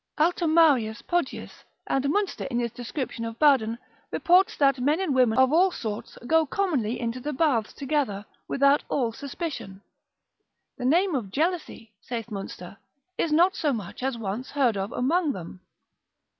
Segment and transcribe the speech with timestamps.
[0.17, 3.77] Altomarius Poggius, and Munster in his description of Baden,
[4.09, 8.83] reports that men and women of all sorts go commonly into the baths together, without
[8.89, 9.83] all suspicion,
[10.75, 12.77] the name of jealousy (saith Munster)
[13.19, 15.59] is not so much as once heard of among them.